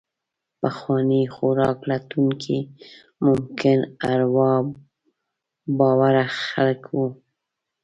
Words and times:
پخواني 0.59 1.21
خوراک 1.33 1.77
لټونکي 1.89 2.57
ممکن 3.25 3.77
اروا 4.11 4.53
باوره 5.77 6.25
خلک 6.43 6.81
وو. 6.95 7.07